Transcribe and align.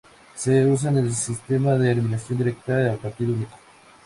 Se 0.33 0.65
usa 0.65 0.89
el 0.89 1.13
sistema 1.13 1.73
de 1.75 1.91
eliminación 1.91 2.39
directa 2.39 2.91
a 2.91 2.97
partido 2.97 3.33
único. 3.33 3.53